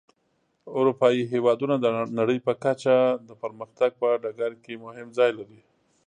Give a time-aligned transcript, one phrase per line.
[0.77, 1.85] اروپایي هېوادونه د
[2.19, 2.95] نړۍ په کچه
[3.27, 5.61] د پرمختګ په ډګر کې مهم ځای لري.